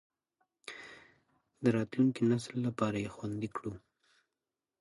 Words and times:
د 1.63 1.65
راتلونکي 1.77 2.21
نسل 2.31 2.55
لپاره 2.67 2.97
یې 3.03 3.13
خوندي 3.15 3.49
کړو. 3.55 3.73